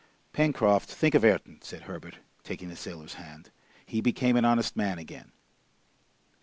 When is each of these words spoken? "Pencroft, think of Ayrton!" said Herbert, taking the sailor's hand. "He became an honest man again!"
"Pencroft, 0.33 0.89
think 0.89 1.13
of 1.13 1.23
Ayrton!" 1.23 1.59
said 1.61 1.83
Herbert, 1.83 2.17
taking 2.41 2.69
the 2.69 2.75
sailor's 2.75 3.13
hand. 3.21 3.51
"He 3.85 4.01
became 4.01 4.35
an 4.35 4.45
honest 4.45 4.75
man 4.75 4.97
again!" 4.97 5.31